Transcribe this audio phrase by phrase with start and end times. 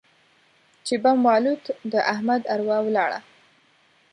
[0.85, 3.19] چې بم والوت؛ د احمد اروا ولاړه.